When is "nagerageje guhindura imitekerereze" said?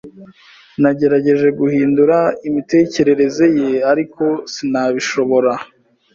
0.81-3.45